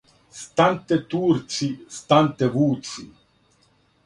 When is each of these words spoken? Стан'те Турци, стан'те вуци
Стан'те 0.39 0.97
Турци, 1.11 1.69
стан'те 1.97 2.45
вуци 2.53 3.03